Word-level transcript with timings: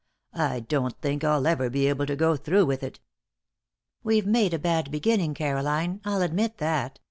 "I 0.33 0.61
don't 0.61 0.99
think 0.99 1.23
I'll 1.23 1.45
ever 1.45 1.69
be 1.69 1.85
able 1.87 2.07
to 2.07 2.15
go 2.15 2.35
through 2.35 2.65
with 2.65 2.81
it." 2.81 2.99
"We've 4.01 4.25
made 4.25 4.51
a 4.55 4.57
bad 4.57 4.89
beginning, 4.89 5.35
Caroline. 5.35 6.01
I'll 6.03 6.23
admit 6.23 6.57
that. 6.57 6.97